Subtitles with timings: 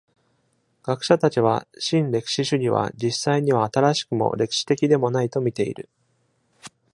[0.81, 5.89] 学者たちは、新歴史主義は実際には新しくも歴史的でもないと見ている。